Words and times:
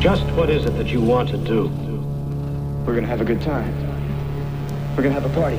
Just 0.00 0.22
what 0.36 0.48
is 0.48 0.64
it 0.64 0.76
that 0.76 0.86
you 0.86 1.00
want 1.00 1.28
to 1.30 1.36
do? 1.36 1.66
We're 2.86 2.94
gonna 2.94 3.08
have 3.08 3.20
a 3.20 3.24
good 3.24 3.42
time. 3.42 3.74
We're 4.94 5.02
gonna 5.02 5.10
have 5.10 5.24
a 5.24 5.34
party. 5.34 5.56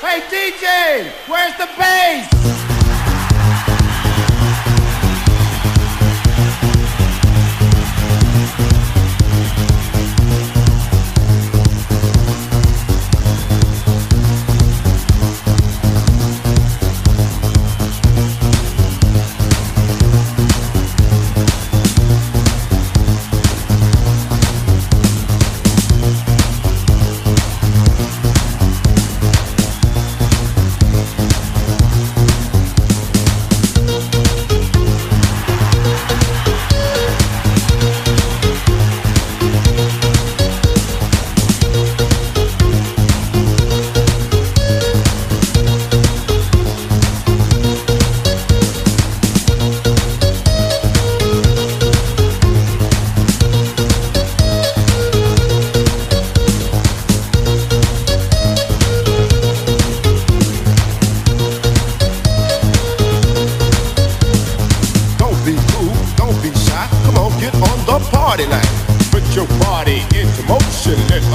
Hey 0.00 0.20
DJ, 0.30 1.12
where's 1.28 1.56
the 1.58 1.68
bass? 1.78 2.51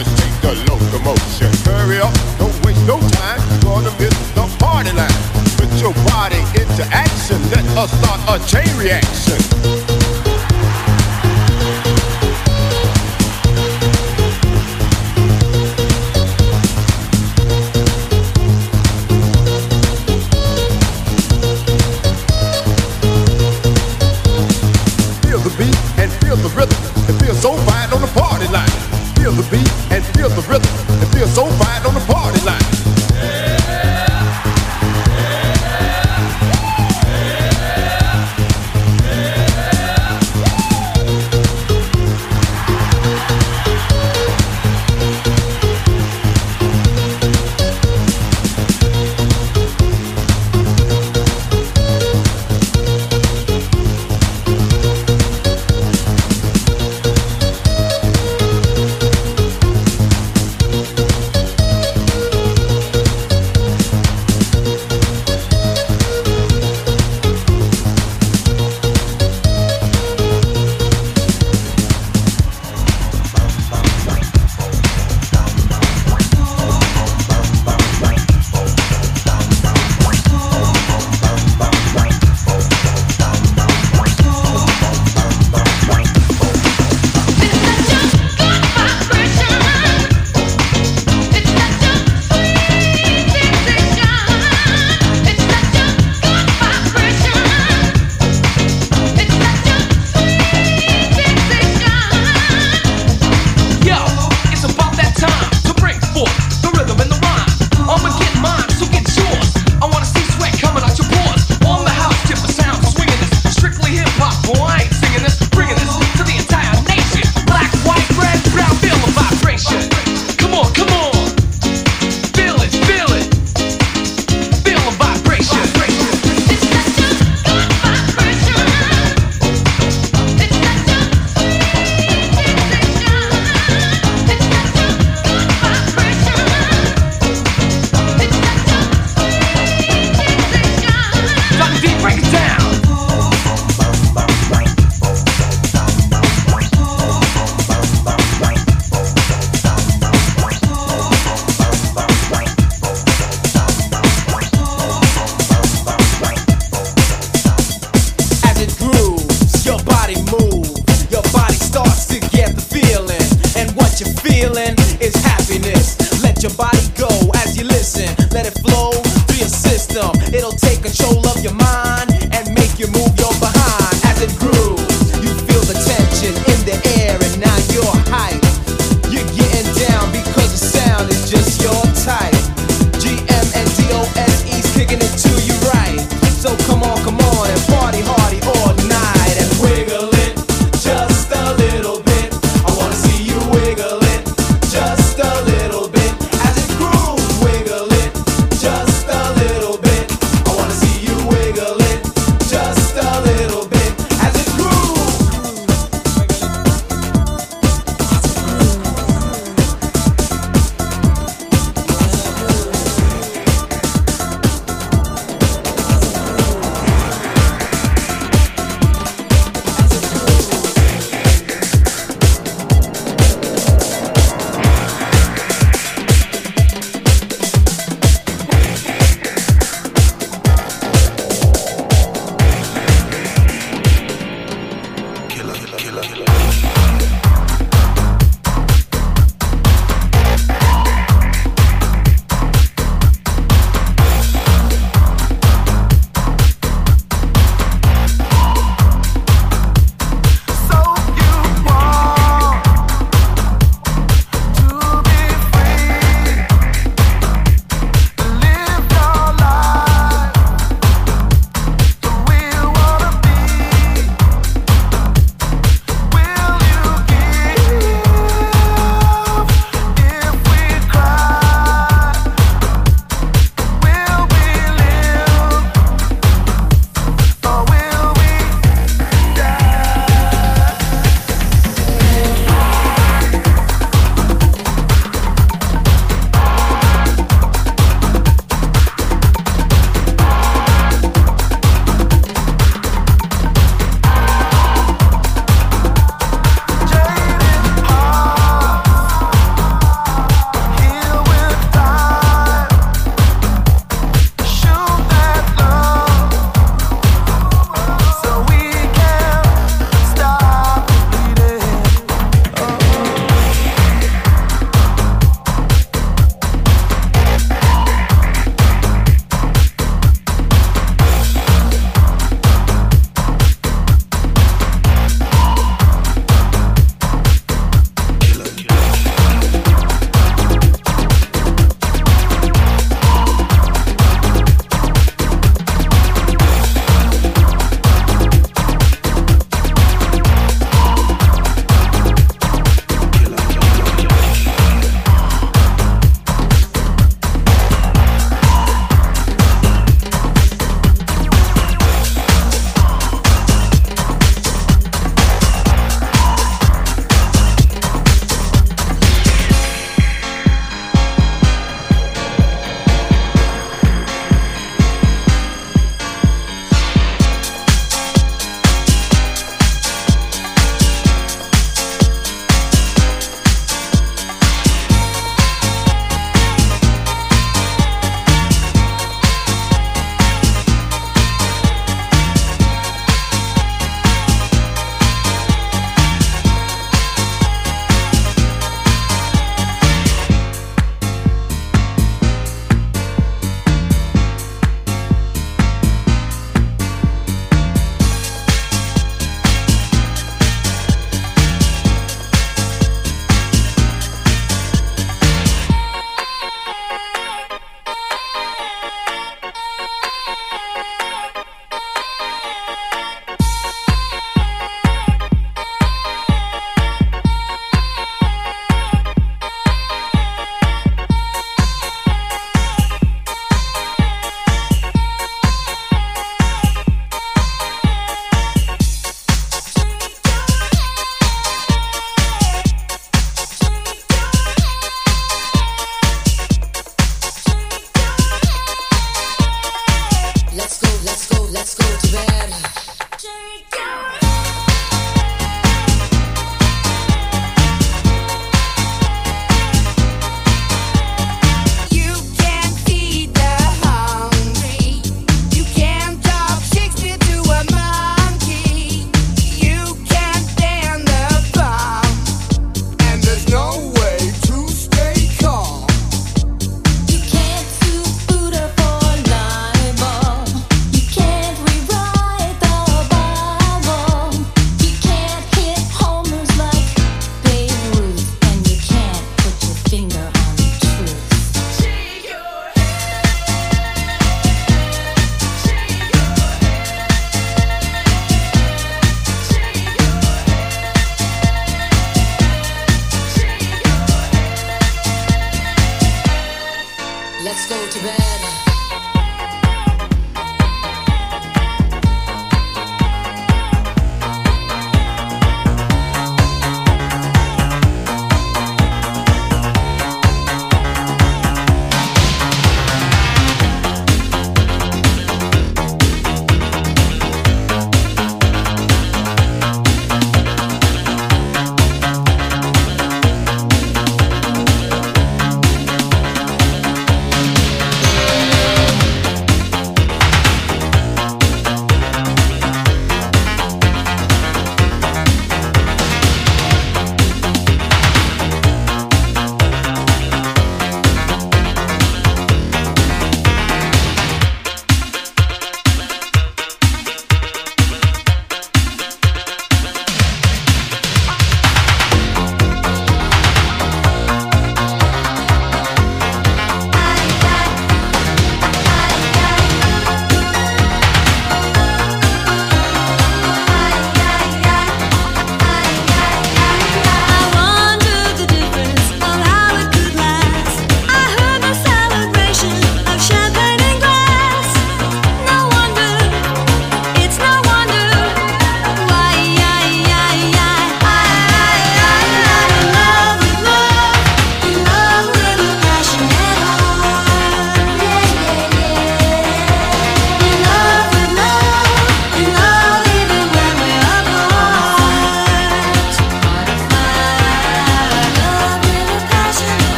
take 0.00 0.40
the 0.40 0.54
locomotion. 0.70 1.52
Hurry 1.68 2.00
up, 2.00 2.14
don't 2.38 2.54
waste 2.64 2.86
no 2.86 2.98
time. 3.20 3.40
Gonna 3.60 3.92
miss 3.98 4.16
the 4.32 4.46
party 4.58 4.92
line. 4.92 5.10
Put 5.58 5.70
your 5.80 5.92
body 6.08 6.40
into 6.56 6.84
action. 6.90 7.38
Let 7.50 7.64
us 7.76 7.90
start 8.00 8.20
a 8.28 8.46
chain 8.46 8.74
reaction. 8.78 9.51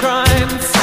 Crimes. 0.00 0.73